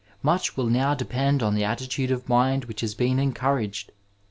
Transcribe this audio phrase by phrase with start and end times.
[0.23, 3.89] Muoh will now depend on the attitude of mind which ha»been enootomged.